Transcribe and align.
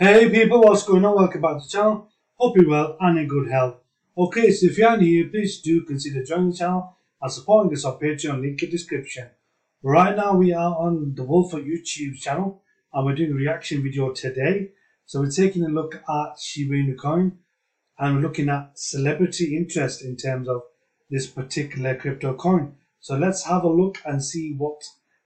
Hey 0.00 0.30
people, 0.30 0.60
what's 0.60 0.84
going 0.84 1.04
on? 1.04 1.16
Welcome 1.16 1.40
back 1.40 1.58
to 1.58 1.64
the 1.64 1.68
channel. 1.68 2.08
Hope 2.34 2.56
you're 2.56 2.68
well 2.68 2.96
and 3.00 3.18
in 3.18 3.26
good 3.26 3.50
health. 3.50 3.78
Okay, 4.16 4.52
so 4.52 4.66
if 4.66 4.78
you 4.78 4.86
are 4.86 4.96
new, 4.96 5.28
please 5.28 5.60
do 5.60 5.82
consider 5.82 6.22
joining 6.22 6.52
the 6.52 6.56
channel 6.56 6.96
and 7.20 7.32
supporting 7.32 7.72
us 7.72 7.84
on 7.84 7.98
Patreon, 7.98 8.40
link 8.40 8.62
in 8.62 8.70
the 8.70 8.76
description. 8.76 9.28
Right 9.82 10.14
now 10.14 10.36
we 10.36 10.52
are 10.52 10.76
on 10.76 11.14
the 11.16 11.24
Wolf 11.24 11.52
of 11.52 11.64
YouTube 11.64 12.16
channel 12.20 12.62
and 12.92 13.06
we're 13.06 13.16
doing 13.16 13.32
a 13.32 13.34
reaction 13.34 13.82
video 13.82 14.12
today. 14.12 14.70
So 15.04 15.18
we're 15.18 15.32
taking 15.32 15.64
a 15.64 15.68
look 15.68 15.96
at 15.96 16.38
Shiba 16.38 16.74
Inu 16.74 16.96
coin 16.96 17.36
and 17.98 18.14
we're 18.14 18.22
looking 18.22 18.48
at 18.50 18.78
celebrity 18.78 19.56
interest 19.56 20.04
in 20.04 20.16
terms 20.16 20.48
of 20.48 20.62
this 21.10 21.26
particular 21.26 21.96
crypto 21.96 22.34
coin. 22.34 22.76
So 23.00 23.16
let's 23.16 23.46
have 23.46 23.64
a 23.64 23.68
look 23.68 23.98
and 24.04 24.22
see 24.22 24.54
what 24.56 24.80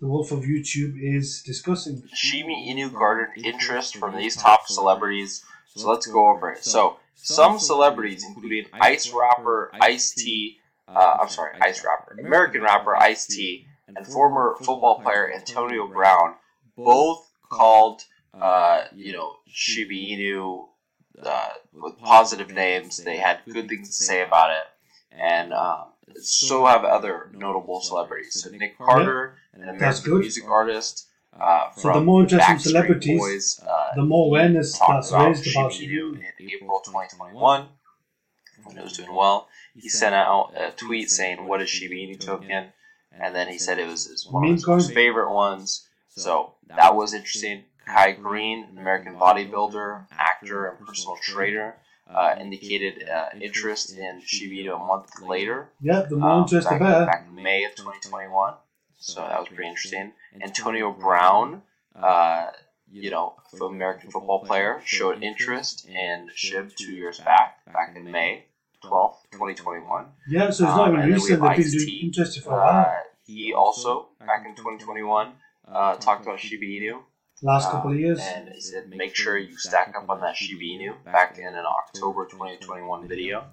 the 0.00 0.06
Wolf 0.06 0.30
of 0.30 0.40
YouTube 0.40 0.94
is 1.00 1.42
discussing. 1.42 2.02
Shiba 2.12 2.48
Inu 2.48 2.92
garnered 2.92 3.30
interest 3.42 3.96
from 3.96 4.16
these 4.16 4.36
top 4.36 4.66
celebrities, 4.66 5.44
so 5.74 5.88
let's 5.88 6.06
go 6.06 6.28
over 6.28 6.52
it. 6.52 6.64
So, 6.64 6.98
some 7.14 7.58
celebrities, 7.58 8.24
including 8.24 8.66
Ice 8.74 9.10
rapper 9.12 9.70
Ice 9.80 10.12
T, 10.12 10.58
uh, 10.88 11.18
I'm 11.22 11.28
sorry, 11.28 11.52
Ice 11.62 11.84
rapper, 11.84 12.18
American 12.20 12.62
rapper 12.62 12.94
Ice 12.94 13.26
T, 13.26 13.66
and 13.88 14.06
former 14.06 14.56
football 14.58 15.00
player 15.00 15.32
Antonio 15.32 15.86
Brown, 15.86 16.34
both 16.76 17.30
called, 17.48 18.02
uh, 18.34 18.84
you 18.94 19.12
know, 19.12 19.36
Shiba 19.48 19.94
Inu 19.94 20.68
uh, 21.22 21.48
with 21.72 21.98
positive 21.98 22.50
names. 22.50 23.02
They 23.02 23.16
had 23.16 23.40
good 23.50 23.68
things 23.68 23.96
to 23.96 24.04
say 24.04 24.22
about 24.22 24.50
it, 24.50 24.64
and 25.10 25.54
um, 25.54 25.86
so 26.14 26.66
have 26.66 26.84
other 26.84 27.30
notable 27.32 27.80
celebrities. 27.80 28.42
So 28.42 28.50
Nick 28.50 28.78
Carter, 28.78 29.36
an 29.54 29.68
American 29.68 30.18
music 30.18 30.44
artist. 30.48 31.06
Uh, 31.38 31.70
so 31.76 31.92
the 31.92 32.00
more 32.00 32.22
interesting 32.22 32.58
celebrities, 32.58 33.20
Boys, 33.20 33.60
uh, 33.66 33.94
the 33.94 34.04
more 34.04 34.26
awareness 34.26 34.78
that's 34.78 35.12
raised 35.12 35.46
about 35.48 35.72
Shibu 35.72 36.14
in 36.14 36.50
April 36.50 36.80
2021 36.84 37.68
when 38.64 38.78
it 38.78 38.82
was 38.82 38.94
doing 38.94 39.14
well. 39.14 39.48
He 39.74 39.88
sent 39.90 40.14
out 40.14 40.52
a 40.56 40.70
tweet 40.70 41.10
saying, 41.10 41.46
"What 41.46 41.60
is 41.60 41.68
Shiba 41.68 41.94
Inu 41.94 42.18
token?" 42.18 42.72
And 43.12 43.34
then 43.34 43.48
he 43.48 43.58
said 43.58 43.78
it 43.78 43.86
was 43.86 44.06
his, 44.06 44.26
one 44.26 44.44
of 44.48 44.64
his 44.64 44.90
favorite 44.90 45.32
ones. 45.32 45.86
So 46.10 46.54
that 46.68 46.94
was 46.94 47.12
interesting. 47.12 47.64
Kai 47.86 48.12
Greene, 48.12 48.64
an 48.70 48.78
American 48.78 49.14
bodybuilder, 49.14 50.06
actor, 50.10 50.66
and 50.66 50.86
personal 50.86 51.16
trader, 51.22 51.76
uh, 52.12 52.34
indicated 52.40 53.08
uh, 53.08 53.26
interest 53.40 53.96
in 53.96 54.20
Shiba 54.24 54.54
Inu 54.54 54.76
a 54.76 54.86
month 54.86 55.20
later. 55.22 55.68
Yeah, 55.80 56.02
the 56.02 56.16
more 56.16 56.42
interest, 56.42 56.68
um, 56.68 56.78
the 56.78 56.84
better. 56.84 57.06
Back 57.06 57.26
in 57.28 57.42
May 57.42 57.64
of 57.64 57.72
2021. 57.74 58.54
So 58.98 59.20
that 59.20 59.38
was 59.38 59.48
pretty 59.48 59.68
interesting. 59.68 60.12
Antonio 60.40 60.92
Brown, 60.92 61.62
uh, 61.94 62.46
you 62.90 63.10
know, 63.10 63.34
American 63.60 64.10
football 64.10 64.44
player, 64.44 64.80
showed 64.84 65.22
interest 65.22 65.86
in 65.88 66.30
SHIB 66.34 66.74
two 66.76 66.92
years 66.92 67.18
back, 67.18 67.64
back 67.66 67.94
in 67.96 68.10
May 68.10 68.44
12th, 68.84 69.16
2021. 69.32 70.06
Yeah, 70.28 70.50
so 70.50 70.50
it's 70.50 70.60
not 70.60 70.88
even 70.88 71.00
um, 71.00 71.12
recent. 71.12 71.42
They've 71.42 71.86
been 71.86 71.98
interested 72.02 72.42
for 72.42 72.50
a 72.50 72.56
while. 72.56 72.86
Uh, 72.86 72.94
he 73.26 73.52
also, 73.52 74.08
back 74.20 74.46
in 74.46 74.54
2021, 74.54 75.32
uh, 75.68 75.96
talked 75.96 76.24
about 76.24 76.38
Shiba 76.38 76.64
Inu 76.64 77.00
last 77.42 77.70
couple 77.70 77.92
of 77.92 77.98
years. 77.98 78.20
And 78.20 78.48
he 78.48 78.60
said, 78.60 78.88
make 78.88 79.14
sure 79.14 79.36
you 79.36 79.56
stack 79.56 79.94
up 79.96 80.08
on 80.08 80.20
that 80.20 80.36
Shiba 80.36 80.62
Inu 80.62 81.04
back 81.04 81.38
in 81.38 81.46
an 81.46 81.64
October 81.66 82.26
2021 82.26 83.08
video. 83.08 83.44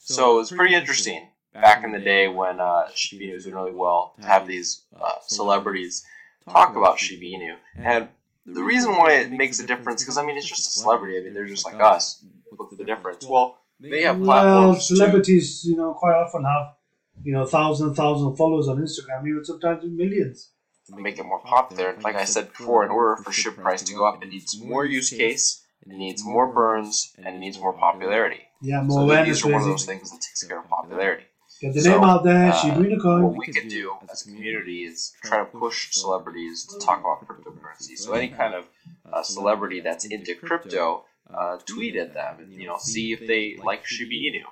So 0.00 0.40
it's 0.40 0.50
pretty 0.52 0.74
interesting 0.74 1.28
back 1.52 1.84
in 1.84 1.92
the 1.92 1.98
day 1.98 2.28
when 2.28 2.60
uh, 2.60 2.88
Shiba 2.94 3.24
Inu 3.24 3.34
was 3.34 3.44
doing 3.44 3.56
really 3.56 3.74
well 3.74 4.14
to 4.20 4.26
have 4.26 4.46
these 4.46 4.84
uh, 5.00 5.10
celebrities 5.26 6.04
talk 6.48 6.76
about 6.76 6.98
Shiba 6.98 7.24
Inu. 7.24 7.56
And 7.76 8.08
the 8.46 8.62
reason 8.62 8.92
why 8.92 9.14
it 9.14 9.32
makes 9.32 9.58
a 9.58 9.66
difference, 9.66 10.02
because 10.02 10.18
I 10.18 10.24
mean, 10.24 10.36
it's 10.36 10.48
just 10.48 10.68
a 10.68 10.80
celebrity. 10.80 11.18
I 11.18 11.22
mean, 11.22 11.34
they're 11.34 11.46
just 11.46 11.64
like 11.64 11.80
us. 11.80 12.24
What's 12.56 12.76
the 12.76 12.84
difference? 12.84 13.26
Well, 13.26 13.58
they 13.80 14.02
have 14.02 14.22
platforms. 14.22 14.76
Well, 14.76 14.80
celebrities, 14.80 15.64
you 15.64 15.76
know, 15.76 15.92
quite 15.92 16.14
often 16.14 16.44
have, 16.44 16.74
you 17.22 17.32
know, 17.32 17.44
thousand, 17.44 17.94
thousand 17.94 18.36
followers 18.36 18.68
on 18.68 18.78
Instagram, 18.78 19.26
even 19.28 19.44
sometimes 19.44 19.84
millions 19.84 20.50
make 20.90 21.18
it 21.18 21.24
more 21.24 21.40
popular. 21.40 21.96
Like 22.02 22.16
I 22.16 22.24
said 22.24 22.48
before, 22.48 22.84
in 22.84 22.90
order 22.90 23.22
for 23.22 23.30
SHIB 23.30 23.56
price 23.56 23.82
to 23.82 23.94
go 23.94 24.06
up, 24.06 24.22
it 24.22 24.28
needs 24.28 24.58
more 24.60 24.84
use 24.84 25.10
case, 25.10 25.64
it 25.86 25.92
needs 25.92 26.24
more 26.24 26.52
burns, 26.52 27.14
and 27.18 27.36
it 27.36 27.38
needs 27.38 27.58
more 27.58 27.72
popularity. 27.72 28.42
Yeah, 28.62 28.82
more 28.82 29.00
so 29.00 29.04
awareness. 29.04 29.38
These 29.38 29.46
are 29.46 29.52
one 29.52 29.62
of 29.62 29.68
those 29.68 29.84
things 29.84 30.10
that 30.10 30.20
takes 30.20 30.42
care 30.44 30.60
of 30.60 30.68
popularity. 30.68 31.24
Get 31.60 31.72
the 31.72 31.80
so, 31.80 31.90
name 31.92 32.04
out 32.04 32.22
there, 32.22 32.52
uh, 32.52 33.20
What 33.22 33.36
we 33.36 33.46
can 33.46 33.68
do 33.68 33.94
as 34.10 34.26
a 34.26 34.30
community 34.30 34.84
is 34.84 35.14
try 35.24 35.38
to 35.38 35.46
push 35.46 35.90
celebrities 35.92 36.66
to 36.66 36.78
talk 36.78 37.00
about 37.00 37.26
cryptocurrency. 37.26 37.96
So 37.96 38.12
any 38.12 38.28
kind 38.28 38.54
of 38.54 38.66
uh, 39.10 39.22
celebrity 39.22 39.80
that's 39.80 40.04
into 40.04 40.34
crypto, 40.34 41.04
uh, 41.32 41.56
tweet 41.66 41.96
at 41.96 42.14
them 42.14 42.36
and 42.40 42.52
you 42.52 42.66
know 42.66 42.76
see 42.78 43.12
if 43.12 43.26
they 43.26 43.58
like 43.64 43.86
Shiba 43.86 44.12
Inu 44.12 44.44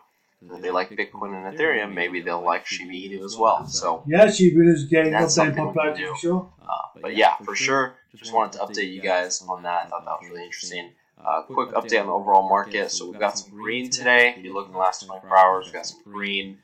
if 0.53 0.63
they 0.63 0.71
like 0.71 0.91
Bitcoin 0.91 1.35
and 1.35 1.57
Ethereum, 1.57 1.95
maybe 1.95 2.21
they'll 2.21 2.45
like 2.45 2.67
Shiba 2.67 2.93
Inu 2.93 3.25
as 3.25 3.37
well. 3.37 3.67
So 3.67 4.03
yeah, 4.07 4.31
Shiba 4.31 4.61
Inu 4.61 4.73
is 4.73 4.85
getting 4.85 5.15
up 5.15 5.31
there 5.31 5.53
popularity 5.53 6.07
for 6.07 6.17
sure. 6.17 6.53
Uh, 6.63 7.01
but 7.01 7.17
yeah, 7.17 7.37
for 7.45 7.55
sure, 7.55 7.95
just 8.17 8.33
wanted 8.33 8.59
to 8.59 8.65
update 8.65 8.93
you 8.93 9.01
guys 9.01 9.43
on 9.49 9.63
that. 9.63 9.87
I 9.87 9.89
thought 9.89 10.05
that 10.05 10.21
was 10.21 10.31
really 10.31 10.45
interesting. 10.45 10.91
Uh, 11.25 11.43
quick 11.43 11.71
update 11.71 12.01
on 12.01 12.07
the 12.07 12.13
overall 12.13 12.49
market. 12.49 12.91
So 12.91 13.11
we've 13.11 13.21
got 13.21 13.39
some 13.39 13.51
green 13.51 13.89
today. 13.89 14.35
If 14.37 14.45
you 14.45 14.53
look 14.53 14.67
in 14.67 14.73
the 14.73 14.79
last 14.79 15.07
24 15.07 15.39
hours, 15.39 15.67
we've 15.67 15.75
got 15.75 15.87
some 15.87 16.03
green. 16.05 16.59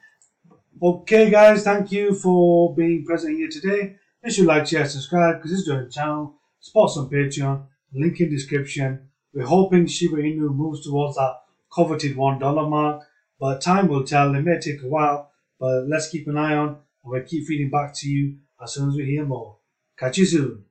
Okay, 0.82 1.30
guys, 1.30 1.62
thank 1.62 1.92
you 1.92 2.14
for 2.14 2.74
being 2.74 3.04
present 3.04 3.36
here 3.36 3.48
today. 3.48 3.96
Make 4.22 4.32
sure 4.34 4.44
you 4.44 4.48
like, 4.48 4.66
share, 4.66 4.86
subscribe 4.86 5.36
because 5.36 5.50
this 5.50 5.60
is 5.60 5.66
the 5.66 5.88
channel. 5.90 6.34
Support 6.60 6.96
on 6.96 7.08
Patreon. 7.08 7.64
Link 7.94 8.20
in 8.20 8.30
description. 8.30 9.08
We're 9.32 9.46
hoping 9.46 9.86
Shiba 9.86 10.16
Inu 10.16 10.54
moves 10.54 10.84
towards 10.84 11.16
that 11.16 11.36
coveted 11.72 12.16
$1 12.16 12.70
mark. 12.70 13.04
But 13.40 13.62
time 13.62 13.88
will 13.88 14.04
tell. 14.04 14.34
It 14.34 14.42
may 14.42 14.60
take 14.60 14.82
a 14.82 14.88
while, 14.88 15.30
but 15.58 15.88
let's 15.88 16.10
keep 16.10 16.28
an 16.28 16.36
eye 16.36 16.54
on 16.54 16.68
and 16.68 16.76
we'll 17.04 17.22
keep 17.22 17.46
feeding 17.46 17.70
back 17.70 17.94
to 17.94 18.08
you 18.08 18.36
as 18.62 18.74
soon 18.74 18.90
as 18.90 18.96
we 18.96 19.06
hear 19.06 19.24
more. 19.24 19.56
Catch 19.98 20.18
you 20.18 20.26
soon. 20.26 20.64